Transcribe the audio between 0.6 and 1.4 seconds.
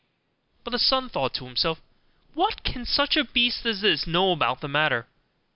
But the son thought